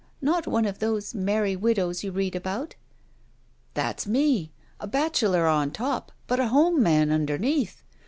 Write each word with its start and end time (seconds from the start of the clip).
Not 0.19 0.47
one 0.47 0.65
of 0.65 0.79
those 0.79 1.13
merry 1.13 1.55
widows 1.55 2.03
you 2.03 2.11
read 2.11 2.35
about." 2.35 2.73
"That's 3.75 4.07
me! 4.07 4.51
A 4.79 4.87
bachelor 4.87 5.45
on 5.45 5.69
top, 5.69 6.11
but 6.25 6.39
a 6.39 6.47
home 6.47 6.81
man 6.81 7.09
imdemeath. 7.09 7.83